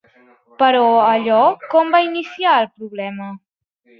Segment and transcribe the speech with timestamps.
[0.61, 1.41] Però allò
[1.73, 3.31] com va iniciar el problema?